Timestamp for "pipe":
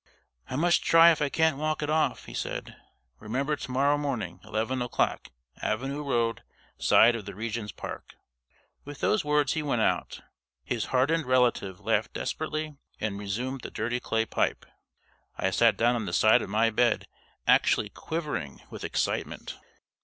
14.25-14.65